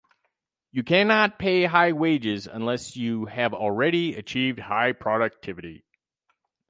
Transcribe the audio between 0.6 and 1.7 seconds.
You cannot pay